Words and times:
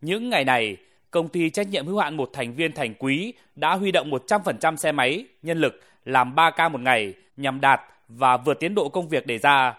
Những 0.00 0.30
ngày 0.30 0.44
này, 0.44 0.76
công 1.10 1.28
ty 1.28 1.50
trách 1.50 1.68
nhiệm 1.68 1.86
hữu 1.86 1.98
hạn 1.98 2.16
một 2.16 2.30
thành 2.32 2.54
viên 2.54 2.72
Thành 2.72 2.94
Quý 2.98 3.32
đã 3.56 3.74
huy 3.74 3.92
động 3.92 4.10
100% 4.10 4.76
xe 4.76 4.92
máy, 4.92 5.24
nhân 5.42 5.58
lực 5.58 5.82
làm 6.04 6.34
3 6.34 6.50
ca 6.50 6.68
một 6.68 6.80
ngày 6.80 7.14
nhằm 7.36 7.60
đạt 7.60 7.80
và 8.08 8.36
vượt 8.36 8.60
tiến 8.60 8.74
độ 8.74 8.88
công 8.88 9.08
việc 9.08 9.26
đề 9.26 9.38
ra. 9.38 9.74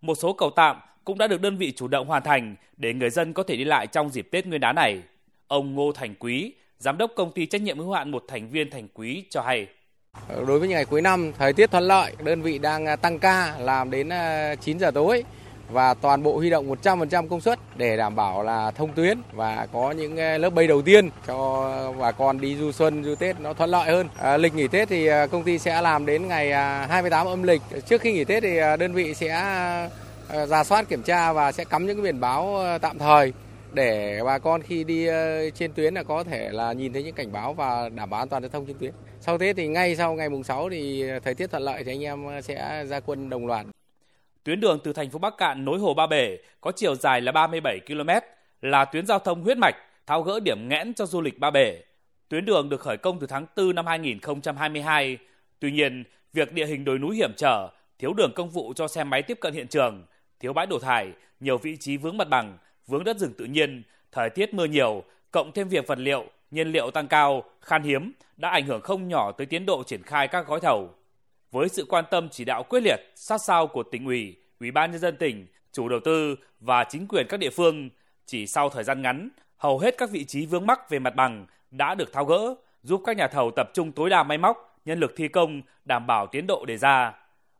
Một 0.00 0.14
số 0.14 0.32
cầu 0.32 0.50
tạm 0.50 0.76
cũng 1.04 1.18
đã 1.18 1.26
được 1.26 1.40
đơn 1.40 1.56
vị 1.56 1.72
chủ 1.76 1.88
động 1.88 2.06
hoàn 2.06 2.22
thành 2.22 2.54
để 2.76 2.94
người 2.94 3.10
dân 3.10 3.32
có 3.32 3.42
thể 3.42 3.56
đi 3.56 3.64
lại 3.64 3.86
trong 3.86 4.10
dịp 4.10 4.28
Tết 4.30 4.46
Nguyên 4.46 4.60
đán 4.60 4.74
này. 4.74 5.00
Ông 5.48 5.74
Ngô 5.74 5.92
Thành 5.92 6.14
Quý, 6.18 6.52
giám 6.78 6.98
đốc 6.98 7.12
công 7.16 7.32
ty 7.32 7.46
trách 7.46 7.62
nhiệm 7.62 7.78
hữu 7.78 7.92
hạn 7.92 8.10
một 8.10 8.24
thành 8.28 8.48
viên 8.50 8.70
Thành 8.70 8.88
Quý 8.94 9.24
cho 9.30 9.42
hay. 9.42 9.66
Đối 10.28 10.58
với 10.58 10.60
những 10.60 10.70
ngày 10.70 10.84
cuối 10.84 11.02
năm, 11.02 11.32
thời 11.38 11.52
tiết 11.52 11.70
thuận 11.70 11.84
lợi, 11.84 12.12
đơn 12.24 12.42
vị 12.42 12.58
đang 12.58 12.86
à, 12.86 12.96
tăng 12.96 13.18
ca 13.18 13.58
làm 13.58 13.90
đến 13.90 14.08
à, 14.08 14.54
9 14.54 14.78
giờ 14.78 14.90
tối 14.90 15.24
và 15.70 15.94
toàn 15.94 16.22
bộ 16.22 16.36
huy 16.36 16.50
động 16.50 16.70
100% 16.82 17.28
công 17.28 17.40
suất 17.40 17.58
để 17.76 17.96
đảm 17.96 18.16
bảo 18.16 18.42
là 18.42 18.70
thông 18.70 18.92
tuyến 18.92 19.18
và 19.32 19.66
có 19.72 19.90
những 19.90 20.16
ờ, 20.16 20.38
lớp 20.38 20.50
bay 20.50 20.66
đầu 20.66 20.82
tiên 20.82 21.10
cho 21.26 21.70
bà 22.00 22.12
con 22.12 22.40
đi 22.40 22.56
du 22.56 22.72
xuân, 22.72 23.04
du 23.04 23.14
Tết 23.14 23.40
nó 23.40 23.52
thuận 23.52 23.70
lợi 23.70 23.90
hơn. 23.90 24.08
À, 24.18 24.36
lịch 24.36 24.54
nghỉ 24.54 24.68
Tết 24.68 24.88
thì 24.88 25.06
ờ, 25.06 25.26
công 25.26 25.42
ty 25.42 25.58
sẽ 25.58 25.82
làm 25.82 26.06
đến 26.06 26.28
ngày 26.28 26.52
28 26.88 27.26
âm 27.26 27.42
lịch. 27.42 27.62
Trước 27.88 28.00
khi 28.00 28.12
nghỉ 28.12 28.24
Tết 28.24 28.42
thì 28.42 28.56
đơn 28.78 28.92
vị 28.92 29.14
sẽ 29.14 29.28
ra 30.48 30.64
soát 30.64 30.88
kiểm 30.88 31.02
tra 31.02 31.32
và 31.32 31.52
sẽ 31.52 31.64
cắm 31.64 31.86
những 31.86 32.02
biển 32.02 32.20
báo 32.20 32.58
tạm 32.80 32.98
thời 32.98 33.32
để 33.72 34.20
bà 34.24 34.38
con 34.38 34.62
khi 34.62 34.84
đi 34.84 35.06
trên 35.54 35.72
tuyến 35.72 35.94
là 35.94 36.02
có 36.02 36.24
thể 36.24 36.48
là 36.52 36.72
nhìn 36.72 36.92
thấy 36.92 37.02
những 37.02 37.14
cảnh 37.14 37.32
báo 37.32 37.54
và 37.54 37.88
đảm 37.88 38.10
bảo 38.10 38.20
an 38.20 38.28
toàn 38.28 38.42
giao 38.42 38.48
thông 38.48 38.66
trên 38.66 38.78
tuyến. 38.78 38.92
Sau 39.20 39.38
Tết 39.38 39.56
thì 39.56 39.68
ngay 39.68 39.96
sau 39.96 40.14
ngày 40.14 40.28
mùng 40.28 40.44
6 40.44 40.70
thì 40.70 41.04
thời 41.24 41.34
tiết 41.34 41.50
thuận 41.50 41.62
lợi 41.62 41.84
thì 41.84 41.92
anh 41.92 42.04
em 42.04 42.26
sẽ 42.42 42.84
ra 42.88 43.00
quân 43.00 43.30
đồng 43.30 43.46
loạt. 43.46 43.66
Tuyến 44.46 44.60
đường 44.60 44.80
từ 44.84 44.92
thành 44.92 45.10
phố 45.10 45.18
Bắc 45.18 45.36
Cạn 45.36 45.64
nối 45.64 45.78
hồ 45.78 45.94
Ba 45.94 46.06
Bể 46.06 46.38
có 46.60 46.72
chiều 46.76 46.94
dài 46.94 47.20
là 47.20 47.32
37 47.32 47.80
km, 47.86 48.10
là 48.62 48.84
tuyến 48.84 49.06
giao 49.06 49.18
thông 49.18 49.42
huyết 49.42 49.58
mạch, 49.58 49.74
tháo 50.06 50.22
gỡ 50.22 50.40
điểm 50.40 50.68
nghẽn 50.68 50.94
cho 50.94 51.06
du 51.06 51.20
lịch 51.20 51.38
Ba 51.38 51.50
Bể. 51.50 51.82
Tuyến 52.28 52.44
đường 52.44 52.68
được 52.68 52.80
khởi 52.80 52.96
công 52.96 53.20
từ 53.20 53.26
tháng 53.26 53.46
4 53.56 53.74
năm 53.74 53.86
2022. 53.86 55.18
Tuy 55.58 55.70
nhiên, 55.72 56.04
việc 56.32 56.52
địa 56.52 56.66
hình 56.66 56.84
đồi 56.84 56.98
núi 56.98 57.16
hiểm 57.16 57.30
trở, 57.36 57.68
thiếu 57.98 58.12
đường 58.12 58.32
công 58.34 58.50
vụ 58.50 58.72
cho 58.76 58.88
xe 58.88 59.04
máy 59.04 59.22
tiếp 59.22 59.38
cận 59.40 59.54
hiện 59.54 59.68
trường, 59.68 60.04
thiếu 60.40 60.52
bãi 60.52 60.66
đổ 60.66 60.78
thải, 60.78 61.12
nhiều 61.40 61.58
vị 61.58 61.76
trí 61.76 61.96
vướng 61.96 62.16
mặt 62.16 62.28
bằng, 62.28 62.58
vướng 62.86 63.04
đất 63.04 63.18
rừng 63.18 63.32
tự 63.38 63.44
nhiên, 63.44 63.82
thời 64.12 64.30
tiết 64.30 64.54
mưa 64.54 64.64
nhiều, 64.64 65.02
cộng 65.30 65.52
thêm 65.52 65.68
việc 65.68 65.86
vật 65.86 65.98
liệu, 65.98 66.24
nhiên 66.50 66.68
liệu 66.68 66.90
tăng 66.90 67.08
cao, 67.08 67.42
khan 67.60 67.82
hiếm 67.82 68.12
đã 68.36 68.48
ảnh 68.48 68.66
hưởng 68.66 68.80
không 68.80 69.08
nhỏ 69.08 69.32
tới 69.32 69.46
tiến 69.46 69.66
độ 69.66 69.82
triển 69.86 70.02
khai 70.02 70.28
các 70.28 70.46
gói 70.46 70.60
thầu. 70.60 70.90
Với 71.56 71.68
sự 71.68 71.86
quan 71.88 72.04
tâm 72.10 72.28
chỉ 72.28 72.44
đạo 72.44 72.62
quyết 72.62 72.80
liệt, 72.80 73.00
sát 73.14 73.38
sao 73.38 73.66
của 73.66 73.82
tỉnh 73.82 74.06
ủy, 74.06 74.36
ủy 74.60 74.70
ban 74.70 74.90
nhân 74.90 75.00
dân 75.00 75.16
tỉnh, 75.16 75.46
chủ 75.72 75.88
đầu 75.88 76.00
tư 76.04 76.36
và 76.60 76.84
chính 76.84 77.08
quyền 77.08 77.26
các 77.28 77.36
địa 77.36 77.50
phương, 77.50 77.90
chỉ 78.26 78.46
sau 78.46 78.70
thời 78.70 78.84
gian 78.84 79.02
ngắn, 79.02 79.28
hầu 79.56 79.78
hết 79.78 79.94
các 79.98 80.10
vị 80.10 80.24
trí 80.24 80.46
vướng 80.46 80.66
mắc 80.66 80.90
về 80.90 80.98
mặt 80.98 81.14
bằng 81.16 81.46
đã 81.70 81.94
được 81.94 82.12
tháo 82.12 82.24
gỡ, 82.24 82.54
giúp 82.82 83.02
các 83.06 83.16
nhà 83.16 83.28
thầu 83.28 83.50
tập 83.50 83.70
trung 83.74 83.92
tối 83.92 84.10
đa 84.10 84.22
máy 84.22 84.38
móc, 84.38 84.78
nhân 84.84 85.00
lực 85.00 85.12
thi 85.16 85.28
công, 85.28 85.62
đảm 85.84 86.06
bảo 86.06 86.26
tiến 86.26 86.46
độ 86.46 86.64
đề 86.64 86.76
ra. 86.76 87.12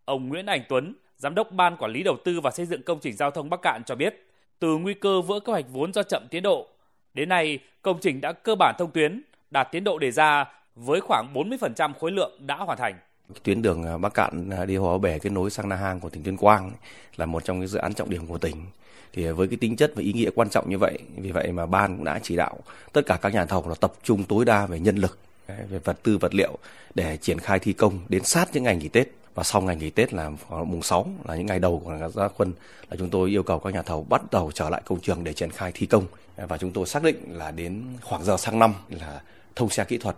Ông 0.04 0.28
Nguyễn 0.28 0.46
Anh 0.46 0.62
Tuấn, 0.68 0.94
Giám 1.16 1.34
đốc 1.34 1.52
Ban 1.52 1.76
Quản 1.76 1.92
lý 1.92 2.02
Đầu 2.02 2.16
tư 2.24 2.40
và 2.40 2.50
Xây 2.50 2.66
dựng 2.66 2.82
Công 2.82 2.98
trình 3.00 3.16
Giao 3.16 3.30
thông 3.30 3.50
Bắc 3.50 3.62
Cạn 3.62 3.82
cho 3.86 3.94
biết, 3.94 4.26
từ 4.58 4.76
nguy 4.76 4.94
cơ 4.94 5.20
vỡ 5.20 5.40
kế 5.40 5.52
hoạch 5.52 5.66
vốn 5.72 5.92
do 5.92 6.02
chậm 6.02 6.26
tiến 6.30 6.42
độ, 6.42 6.66
đến 7.14 7.28
nay 7.28 7.58
công 7.82 7.98
trình 8.00 8.20
đã 8.20 8.32
cơ 8.32 8.54
bản 8.54 8.74
thông 8.78 8.90
tuyến, 8.90 9.22
đạt 9.50 9.68
tiến 9.72 9.84
độ 9.84 9.98
đề 9.98 10.10
ra 10.10 10.44
với 10.74 11.00
khoảng 11.00 11.34
40% 11.34 11.92
khối 11.92 12.12
lượng 12.12 12.32
đã 12.46 12.56
hoàn 12.56 12.78
thành. 12.78 12.94
Tuyến 13.42 13.62
đường 13.62 13.84
à, 13.84 13.98
Bắc 13.98 14.14
Cạn 14.14 14.50
à, 14.50 14.64
đi 14.64 14.76
Hòa 14.76 14.98
Bể 14.98 15.18
kết 15.18 15.30
nối 15.30 15.50
sang 15.50 15.68
Na 15.68 15.76
Hàng 15.76 16.00
của 16.00 16.08
tỉnh 16.08 16.22
Tuyên 16.22 16.36
Quang 16.36 16.72
là 17.16 17.26
một 17.26 17.44
trong 17.44 17.60
những 17.60 17.68
dự 17.68 17.78
án 17.78 17.94
trọng 17.94 18.10
điểm 18.10 18.26
của 18.26 18.38
tỉnh. 18.38 18.66
Thì 19.12 19.26
à, 19.26 19.32
với 19.32 19.48
cái 19.48 19.56
tính 19.56 19.76
chất 19.76 19.92
và 19.96 20.02
ý 20.02 20.12
nghĩa 20.12 20.30
quan 20.34 20.48
trọng 20.48 20.70
như 20.70 20.78
vậy, 20.78 20.98
vì 21.16 21.32
vậy 21.32 21.52
mà 21.52 21.66
ban 21.66 21.96
cũng 21.96 22.04
đã 22.04 22.20
chỉ 22.22 22.36
đạo 22.36 22.58
tất 22.92 23.02
cả 23.06 23.18
các 23.22 23.34
nhà 23.34 23.44
thầu 23.44 23.68
là 23.68 23.74
tập 23.80 23.92
trung 24.02 24.24
tối 24.24 24.44
đa 24.44 24.66
về 24.66 24.78
nhân 24.78 24.96
lực, 24.96 25.18
về 25.48 25.78
vật 25.84 25.98
tư 26.02 26.18
vật 26.18 26.34
liệu 26.34 26.58
để 26.94 27.16
triển 27.16 27.38
khai 27.38 27.58
thi 27.58 27.72
công 27.72 27.98
đến 28.08 28.24
sát 28.24 28.48
những 28.52 28.64
ngày 28.64 28.76
nghỉ 28.76 28.88
Tết. 28.88 29.08
Và 29.34 29.42
sau 29.42 29.62
ngày 29.62 29.76
nghỉ 29.76 29.90
Tết 29.90 30.12
là 30.12 30.30
mùng 30.50 30.82
6 30.82 31.06
là 31.24 31.36
những 31.36 31.46
ngày 31.46 31.58
đầu 31.58 31.82
của 31.84 31.90
ngày 31.90 32.10
gia 32.14 32.28
quân 32.28 32.52
là 32.90 32.96
chúng 32.98 33.10
tôi 33.10 33.30
yêu 33.30 33.42
cầu 33.42 33.58
các 33.58 33.74
nhà 33.74 33.82
thầu 33.82 34.06
bắt 34.08 34.22
đầu 34.30 34.50
trở 34.54 34.70
lại 34.70 34.82
công 34.84 35.00
trường 35.00 35.24
để 35.24 35.32
triển 35.32 35.50
khai 35.50 35.72
thi 35.74 35.86
công. 35.86 36.06
Và 36.36 36.58
chúng 36.58 36.70
tôi 36.70 36.86
xác 36.86 37.02
định 37.02 37.16
là 37.28 37.50
đến 37.50 37.82
khoảng 38.02 38.24
giờ 38.24 38.36
sang 38.36 38.58
năm 38.58 38.74
là 38.90 39.22
thông 39.56 39.70
xe 39.70 39.84
kỹ 39.84 39.98
thuật 39.98 40.16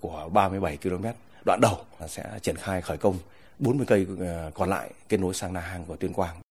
của 0.00 0.28
37 0.32 0.76
km 0.76 1.04
đoạn 1.46 1.60
đầu 1.62 1.78
là 2.00 2.08
sẽ 2.08 2.38
triển 2.42 2.56
khai 2.56 2.82
khởi 2.82 2.96
công 2.96 3.18
40 3.58 3.86
cây 3.86 4.06
ờ, 4.20 4.50
còn 4.54 4.68
lại 4.68 4.90
kết 5.08 5.20
nối 5.20 5.34
sang 5.34 5.52
Na 5.52 5.60
Hàng 5.60 5.84
của 5.84 5.96
Tuyên 5.96 6.12
Quang. 6.12 6.40